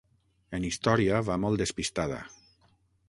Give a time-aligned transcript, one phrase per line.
[0.59, 2.19] En història va molt despistada.